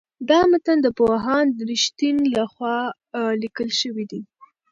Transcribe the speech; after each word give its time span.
دا 0.29 0.39
متن 0.51 0.77
د 0.83 0.87
پوهاند 0.99 1.53
رښتین 1.69 2.17
لخوا 2.35 2.77
لیکل 3.41 3.69
شوی 3.79 4.05
دی. 4.11 4.21